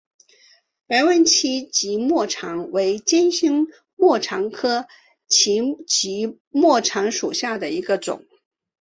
[0.87, 4.87] 白纹歧脊沫蝉为尖胸沫蝉科
[5.27, 8.25] 歧脊沫蝉属下的一个种。